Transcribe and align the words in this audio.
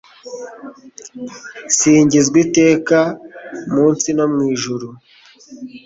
singizwa 1.75 2.37
iteka 2.45 2.99
mu 3.71 3.85
nsi 3.93 4.09
no 4.17 4.25
mu 4.33 4.39
ijuru 4.53 4.87